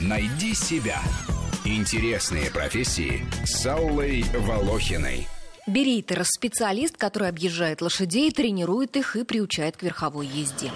[0.00, 1.00] Найди себя.
[1.64, 5.28] Интересные профессии с Аллой Волохиной.
[5.66, 10.70] Берейтер– специалист, который объезжает лошадей, тренирует их и приучает к верховой езде.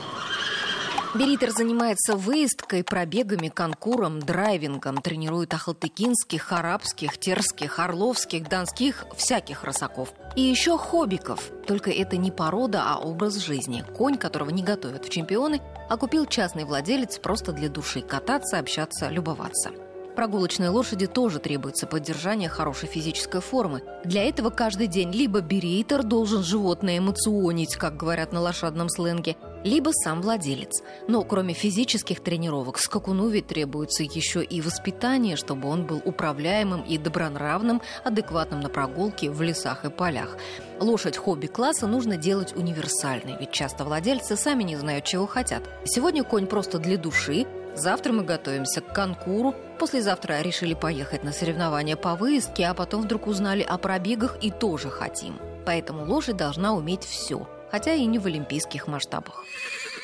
[1.15, 10.13] Беритер занимается выездкой, пробегами, конкуром, драйвингом, тренирует ахалтыкинских, арабских, терских, орловских, донских, всяких рысаков.
[10.35, 11.53] И еще хоббиков.
[11.69, 13.85] Только это не порода, а образ жизни.
[13.97, 19.09] Конь, которого не готовят в чемпионы, а купил частный владелец просто для души кататься, общаться,
[19.09, 19.71] любоваться.
[20.17, 23.83] Прогулочной лошади тоже требуется поддержание хорошей физической формы.
[24.05, 29.91] Для этого каждый день либо берейтер должен животное эмоционить, как говорят на лошадном сленге, либо
[29.93, 30.83] сам владелец.
[31.09, 36.97] Но кроме физических тренировок, скакуну ведь требуется еще и воспитание, чтобы он был управляемым и
[36.97, 40.37] добронравным, адекватным на прогулке в лесах и полях.
[40.79, 45.63] Лошадь хобби-класса нужно делать универсальной, ведь часто владельцы сами не знают, чего хотят.
[45.85, 49.55] Сегодня конь просто для души, Завтра мы готовимся к конкуру.
[49.79, 54.91] Послезавтра решили поехать на соревнования по выездке, а потом вдруг узнали о пробегах и тоже
[54.91, 55.39] хотим.
[55.67, 59.45] Поэтому лошадь должна уметь все, хотя и не в олимпийских масштабах.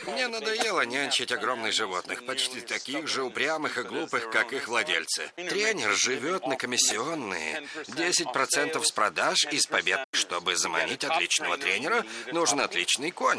[0.07, 5.31] Мне надоело нянчить огромных животных, почти таких же упрямых и глупых, как их владельцы.
[5.37, 7.63] Тренер живет на комиссионные.
[7.87, 10.01] 10% с продаж и с побед.
[10.13, 13.39] Чтобы заманить отличного тренера, нужен отличный конь.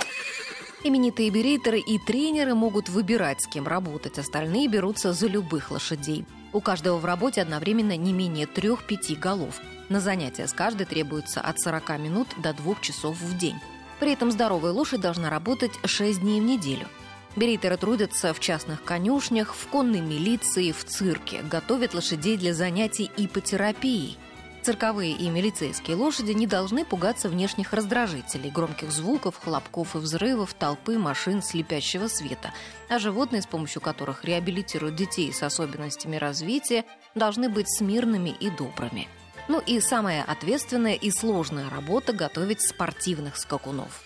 [0.84, 4.18] Именитые берейтеры и тренеры могут выбирать, с кем работать.
[4.18, 6.26] Остальные берутся за любых лошадей.
[6.54, 9.62] У каждого в работе одновременно не менее трех-пяти голов.
[9.90, 13.60] На занятия с каждой требуется от 40 минут до 2 часов в день.
[14.00, 16.88] При этом здоровая лошадь должна работать 6 дней в неделю.
[17.36, 24.18] Берейтеры трудятся в частных конюшнях, в конной милиции, в цирке, готовят лошадей для занятий ипотерапией–
[24.64, 31.00] Цирковые и милицейские лошади не должны пугаться внешних раздражителей, громких звуков, хлопков и взрывов, толпы,
[31.00, 32.54] машин, слепящего света.
[32.88, 39.08] А животные, с помощью которых реабилитируют детей с особенностями развития, должны быть смирными и добрыми.
[39.48, 44.04] Ну и самая ответственная и сложная работа– готовить спортивных скакунов.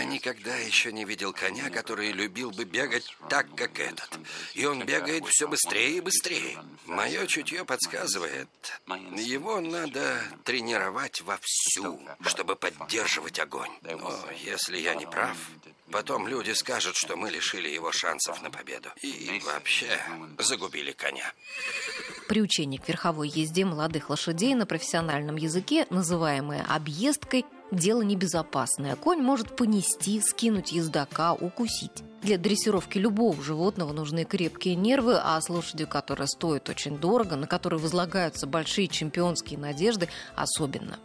[0.00, 4.08] Я никогда еще не видел коня, который любил бы бегать так, как этот.
[4.54, 6.58] И он бегает все быстрее и быстрее.
[6.86, 8.48] Мое чутье подсказывает,
[9.14, 13.72] его надо тренировать вовсю, чтобы поддерживать огонь.
[13.82, 15.36] Но если я не прав,
[15.90, 18.88] потом люди скажут, что мы лишили его шансов на победу.
[19.02, 20.00] И вообще
[20.38, 21.30] загубили коня.
[22.26, 28.96] Приучение к верховой езде молодых лошадей на профессиональном языке, называемое объездкой– дело небезопасное.
[28.96, 32.02] Конь может понести, скинуть ездока, укусить.
[32.22, 37.46] Для дрессировки любого животного нужны крепкие нервы, а с лошадью, которая стоит очень дорого, на
[37.46, 40.98] которой возлагаются большие чемпионские надежды, особенно.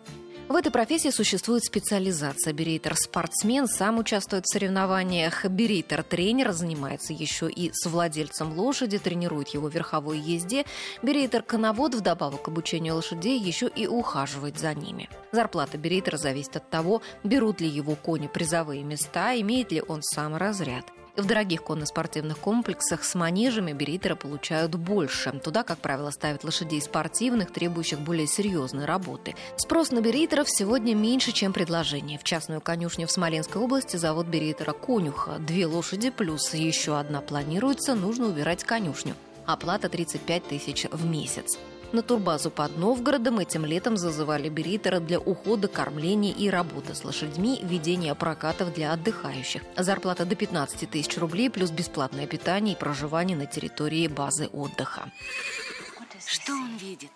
[0.48, 2.54] В этой профессии существует специализация.
[2.54, 5.44] Берейтер-спортсмен сам участвует в соревнованиях.
[5.44, 10.66] Берейтер-тренер занимается еще и с владельцем лошади, тренирует его верховой езде.
[11.02, 15.10] Берейтер-коновод вдобавок к обучению лошадей еще и ухаживает за ними.
[15.32, 20.36] Зарплата берейтера зависит от того, берут ли его кони призовые места, имеет ли он сам
[20.36, 20.86] разряд.
[21.16, 25.32] В дорогих конно-спортивных комплексах с манежами беритеры получают больше.
[25.44, 29.34] Туда, как правило, ставят лошадей спортивных, требующих более серьезной работы.
[29.56, 32.20] Спрос на беритеров сегодня меньше, чем предложение.
[32.20, 35.38] В частную конюшню в Смоленской области завод беритера «Конюха».
[35.40, 39.16] Две лошади плюс еще одна планируется, нужно убирать конюшню.
[39.46, 41.58] Оплата 35 тысяч в месяц.
[41.96, 47.62] На турбазу под Новгородом этим летом зазывали беритера для ухода, кормления и работы с лошадьми,
[47.64, 49.62] ведения прокатов для отдыхающих.
[49.78, 55.10] Зарплата до 15 тысяч рублей плюс бесплатное питание и проживание на территории базы отдыха.
[56.26, 57.12] Что он видит?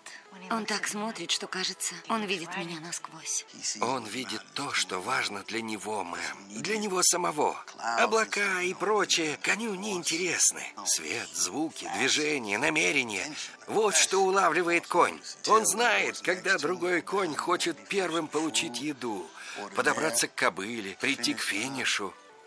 [0.50, 3.44] Он так смотрит, что кажется, он видит меня насквозь.
[3.80, 6.20] Он видит то, что важно для него, мэм.
[6.50, 7.56] Для него самого.
[7.98, 10.62] Облака и прочее коню не интересны.
[10.86, 13.26] Свет, звуки, движение, намерения.
[13.66, 15.20] Вот что улавливает конь.
[15.46, 19.28] Он знает, когда другой конь хочет первым получить еду,
[19.74, 22.14] подобраться к кобыле, прийти к финишу.